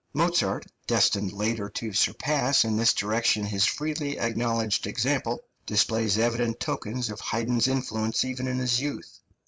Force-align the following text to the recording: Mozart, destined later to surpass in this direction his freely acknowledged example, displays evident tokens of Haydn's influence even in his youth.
Mozart, 0.15 0.65
destined 0.87 1.31
later 1.31 1.69
to 1.69 1.93
surpass 1.93 2.65
in 2.65 2.75
this 2.75 2.91
direction 2.91 3.45
his 3.45 3.65
freely 3.67 4.17
acknowledged 4.17 4.87
example, 4.87 5.39
displays 5.67 6.17
evident 6.17 6.59
tokens 6.59 7.11
of 7.11 7.19
Haydn's 7.19 7.67
influence 7.67 8.25
even 8.25 8.47
in 8.47 8.57
his 8.57 8.79
youth. 8.81 9.19